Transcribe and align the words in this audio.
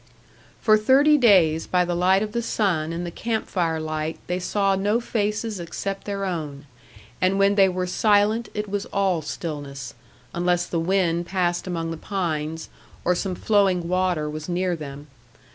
For 0.59 0.79
thirty 0.79 1.15
days 1.15 1.67
by 1.67 1.85
the 1.85 1.93
light 1.93 2.23
of 2.23 2.31
the 2.31 2.41
sun 2.41 2.91
and 2.91 3.05
the 3.05 3.11
camp 3.11 3.45
fire 3.47 3.79
light 3.79 4.17
they 4.25 4.39
saw 4.39 4.73
no 4.75 4.99
faces 4.99 5.59
except 5.59 6.05
their 6.05 6.25
own; 6.25 6.65
and 7.21 7.37
when 7.37 7.53
they 7.53 7.69
were 7.69 7.85
silent 7.85 8.49
it 8.55 8.67
was 8.67 8.87
all 8.87 9.21
stillness, 9.21 9.93
unless 10.33 10.65
the 10.65 10.79
wind 10.79 11.27
passed 11.27 11.67
among 11.67 11.91
the 11.91 11.97
pines, 11.97 12.67
or 13.05 13.13
some 13.13 13.35
flowing 13.35 13.87
water 13.87 14.27
was 14.27 14.49
near 14.49 14.75
them. 14.75 15.05